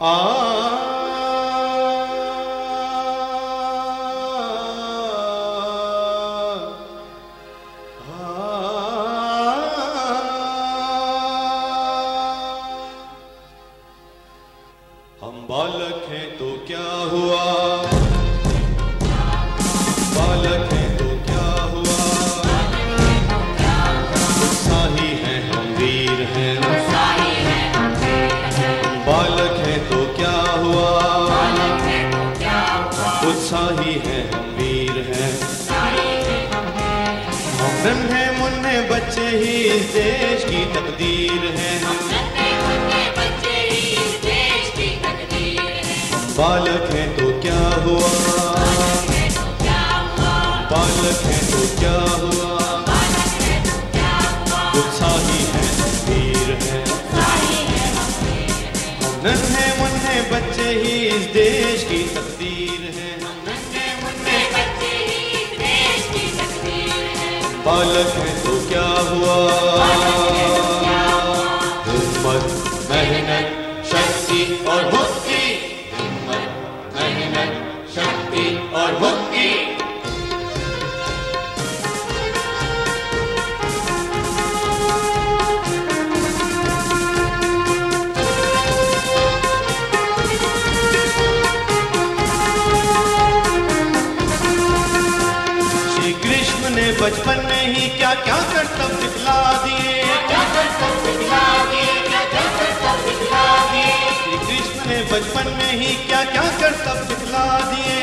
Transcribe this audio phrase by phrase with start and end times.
[0.00, 0.06] हम
[15.50, 17.69] बालक हैं तो क्या हुआ
[39.80, 41.98] इस देश की तकदीर हैं। हम
[46.38, 48.10] बालक हैं तो क्या हुआ?
[50.72, 52.50] बालक है तो क्या हुआ?
[54.80, 55.64] उत्साही है
[56.08, 56.84] वीर हैं।
[59.24, 63.36] नन्हे मुन्ने बच्चे ही इस देश की तकदीर है। हम
[67.64, 69.34] बालक है तो क्या हुआ?
[71.86, 72.46] हिम्मत,
[72.90, 73.50] मेहनत,
[73.90, 75.42] शक्ति और भक्ति
[75.94, 76.48] हिम्मत,
[76.96, 77.52] मेहनत,
[77.94, 79.49] शक्ति और मुक्ति
[97.10, 100.02] बचपन में ही क्या क्या कर कर्तव्य दिखला दिए
[104.18, 107.98] श्री कृष्ण ने बचपन में ही क्या क्या कर्तव्य दिखला दिए।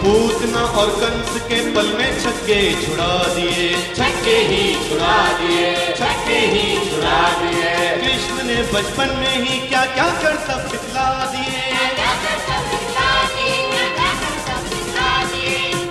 [0.00, 6.90] पूतना और कंस के पल में छक्के छुड़ा दिए। छक्के ही छुड़ा दिए छक्के ही
[6.90, 11.35] छुड़ा दिए। कृष्ण ने बचपन में ही क्या क्या कर्तव्य दिखला दिए।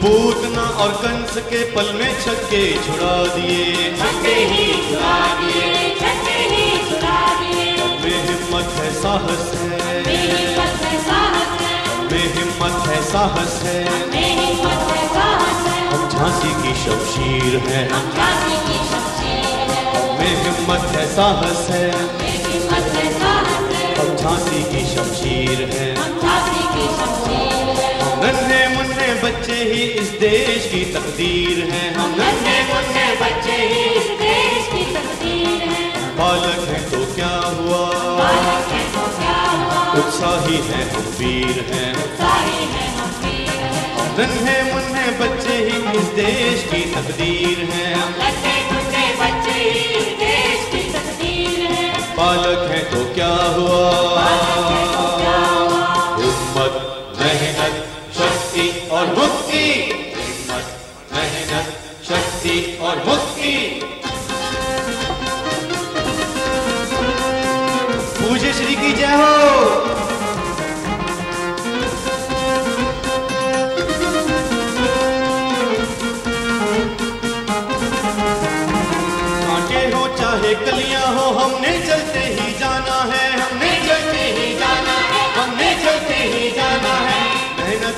[0.06, 5.86] पूतना और कंस के पल में छक्के छुड़ा दिए। छक्के ही छुड़ा दिए
[8.02, 10.04] में हिम्मत है साहस है।
[12.12, 13.88] में हिम्मत है साहस है।
[15.88, 17.90] हम झांसी की शमशीर है।
[20.20, 21.92] में हिम्मत है साहस है।
[23.96, 27.45] हम झांसी की शमशीर है। हम
[30.20, 35.84] देश की तकदीर है। हम नन्हे मुन्ने बच्चे ही। इस देश की तकदीर है।
[36.18, 37.84] बालक हैं तो क्या हुआ?
[39.96, 43.12] उत्साही हैं हम वीर है। उत्साही है हम
[44.20, 47.96] नन्हे मुन्ने बच्चे ही इस देश की तकदीर हैं।
[52.18, 53.92] बालक है तो क्या हुआ?
[53.92, 54.75] हिम्मत
[59.56, 60.64] मुक्ति
[61.14, 61.68] मेहनत,
[62.08, 63.54] शक्ति और मुक्ति।
[68.18, 69.96] पूज्य श्री की जय हो।
[79.86, 82.75] हो, चाहे कलियाँ हो, हमने चलते ही जाना।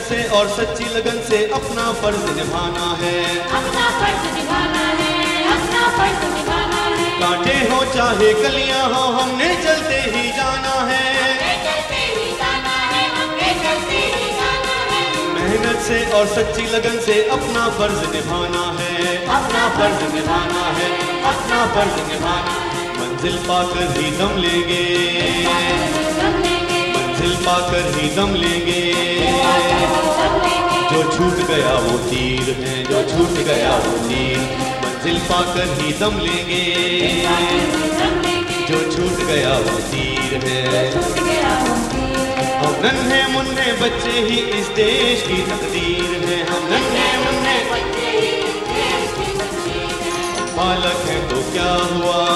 [0.07, 3.18] से और सच्ची लगन से अपना फ़र्ज़ निभाना है।
[3.57, 5.16] अपना फ़र्ज़ निभाना है
[5.53, 11.06] अपना फ़र्ज़ निभाना है। कांटे हो चाहे कलियाँ हो हमने चलते ही जाना है।
[15.35, 20.90] मेहनत से और सच्ची लगन से अपना फ़र्ज़ निभाना है। अपना फ़र्ज़ निभाना है
[21.31, 22.56] अपना फ़र्ज़ निभाना
[23.00, 26.06] मंजिल पाकर ही दम लेंगे।
[27.17, 28.81] मंजिल पाकर ही दम लेंगे।
[30.89, 34.38] जो छूट गया वो तीर है, जो छूट गया वो तीर।
[34.83, 36.61] मंजिल पाकर ही दम लेंगे।
[38.69, 40.61] जो छूट गया वो तीर है।
[42.59, 47.58] हम नन्हे मुन्ने बच्चे ही इस देश की तकदीर है। हम नन्हे मुन्ने
[50.58, 52.27] बालक है तो क्या हुआ?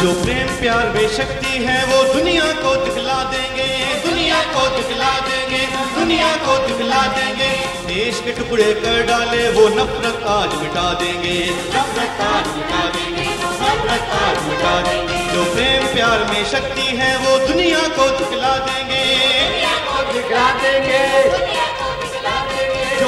[0.00, 3.66] प्यार में शक्ति है, वो दुनिया को दिखला देंगे।
[4.10, 5.66] दुनिया को दिखला देंगे,
[6.00, 7.50] दुनिया को दिखला देंगे।
[7.94, 14.08] देश के टुकड़े कर डाले, वो नफरत आज मिटा देंगे। नफरत आज मिटा देंगे, नफरत
[14.12, 19.04] आज मिटा देंगे। जो प्रेम, प्यार में शक्ति है, वो दुनिया को दिखला देंगे।
[19.44, 21.89] दुनिया को दिखला देंगे।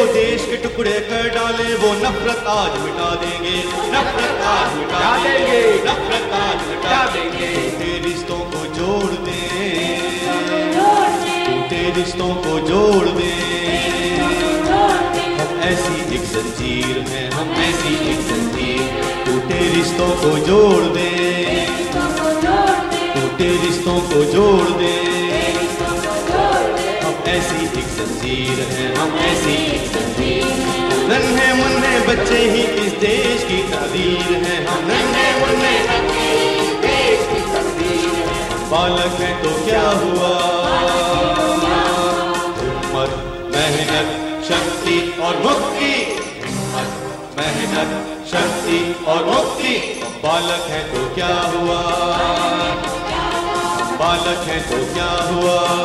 [0.02, 3.58] जो देश के टुकड़े कर डाले वो नफरत आज मिटा देंगे।
[3.90, 9.36] नफरत आज मिटा देंगे। नफरत आज मिटा देंगे। टूटे रिश्तों को जोड़ दे।
[11.46, 13.30] टूटे रिश्तों को जोड़ दे।
[15.38, 18.82] हम ऐसी एक जंजीर है हम ऐसी एक जंजीर।
[19.26, 21.10] टूटे रिश्तों को जोड़ दे।
[23.14, 26.11] टूटे रिश्तों को जोड़ दें।
[27.32, 30.00] ऐसी एक जंजीर है, हम ऐसी एक
[31.10, 35.76] नन्हे मुन्ने बच्चे ही इस देश की तकदीर है, हम नन्हे मुन्ने
[38.72, 40.28] बालक है तो क्या हुआ?
[42.58, 43.12] हिम्मत
[43.54, 44.08] मेहनत,
[44.48, 45.90] शक्ति और मुक्ति।
[46.44, 46.88] हिम्मत
[47.38, 47.92] मेहनत,
[48.32, 49.74] शक्ति और मुक्ति।
[50.24, 51.80] बालक है तो क्या हुआ?
[54.00, 55.81] बालक है तो क्या हुआ?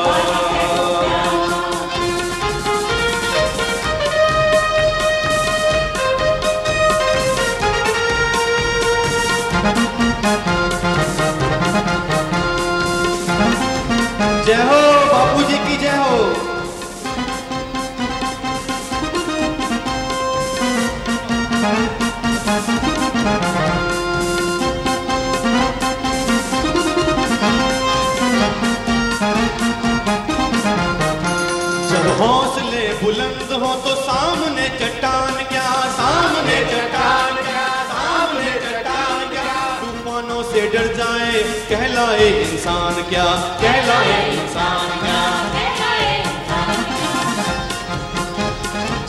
[31.97, 35.69] जब हौसले बुलंद हो तो सामने चट्टान क्या?
[35.93, 37.63] सामने चट्टान क्या?
[37.91, 39.53] सामने चट्टान क्या?
[39.79, 43.23] तूफानों से डर जाए कहलाए इंसान क्या?
[43.63, 45.23] कहलाए इंसान क्या?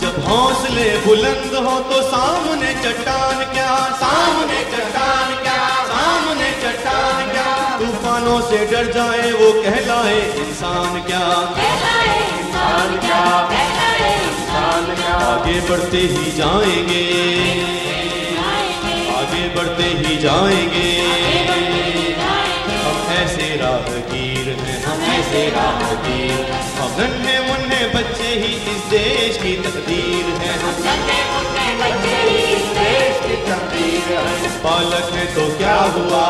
[0.05, 3.75] जब हौसले बुलंद हो तो सामने चट्टान क्या?
[4.05, 5.61] सामने चट्टान क्या?
[5.93, 7.53] सामने चट्टान क्या?
[7.83, 11.27] तूफानों से डर जाए वो कहलाए इंसान क्या?
[12.69, 13.21] इंसान क्या
[14.07, 17.05] इंसान क्या आगे बढ़ते ही जाएँगे।
[19.13, 20.91] आगे बढ़ते ही जाएँगे।
[22.83, 29.57] हम ऐसे राहगीर हैं, हम ऐसे राहगीर। हम नन्हे मुन्ने बच्चे ही इस देश की
[29.63, 30.77] तकदीर हैं। हम
[31.81, 36.25] बच्चे ही इस देश की तकदीर है बालक है तो क्या हुआ?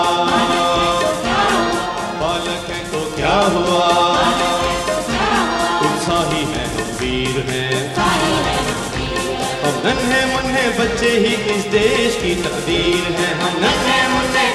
[9.88, 14.49] नन्हे मुन्ने बच्चे ही इस देश की तकदीर है। हम नन्हे मुन्ने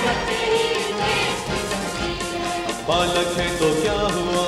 [2.88, 4.44] बालक है तो क्या हुआ?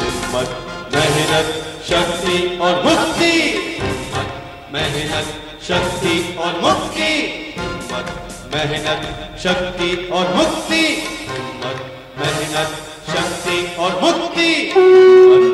[0.00, 0.50] हिम्मत,
[0.94, 1.48] मेहनत,
[1.88, 3.32] शक्ति और मुक्ति।
[4.72, 5.32] मेहनत,
[5.68, 7.12] शक्ति और मुक्ति।
[7.58, 8.12] हिम्मत,
[8.54, 10.84] मेहनत, शक्ति और मुक्ति।
[11.30, 11.78] हिम्मत,
[12.18, 12.76] मेहनत,
[13.08, 15.49] शक्ति और मुक्ति।